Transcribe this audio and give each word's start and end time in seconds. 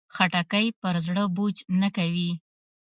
خټکی 0.15 0.67
پر 0.79 0.95
زړه 1.05 1.23
بوج 1.35 1.55
نه 1.81 1.89
کوي. 1.97 2.31